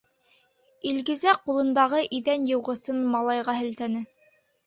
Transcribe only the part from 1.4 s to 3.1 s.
ҡулындағы иҙән йыуғысын